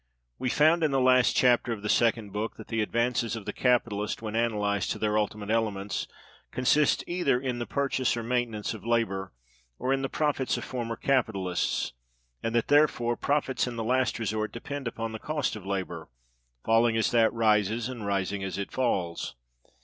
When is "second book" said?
1.87-2.57